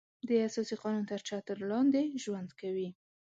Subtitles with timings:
[0.27, 2.89] د اساسي قانون تر چتر لاندې ژوند کوي.